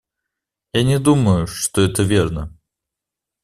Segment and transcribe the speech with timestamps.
[0.73, 2.57] Я не думаю, что это верно.